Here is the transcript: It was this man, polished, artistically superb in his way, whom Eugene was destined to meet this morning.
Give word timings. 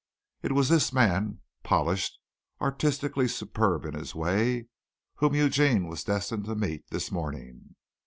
It 0.41 0.53
was 0.53 0.69
this 0.69 0.91
man, 0.91 1.41
polished, 1.61 2.17
artistically 2.59 3.27
superb 3.27 3.85
in 3.85 3.93
his 3.93 4.15
way, 4.15 4.65
whom 5.17 5.35
Eugene 5.35 5.85
was 5.87 6.03
destined 6.03 6.45
to 6.45 6.55
meet 6.55 6.89
this 6.89 7.11
morning. 7.11 7.75